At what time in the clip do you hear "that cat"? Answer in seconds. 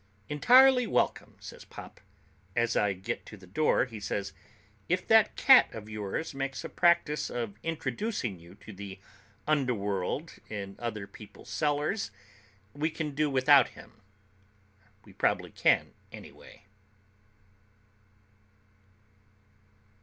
5.07-5.71